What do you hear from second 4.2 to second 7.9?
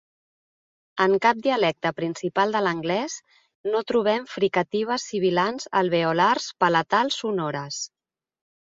fricatives sibilants alveolars palatals sonores.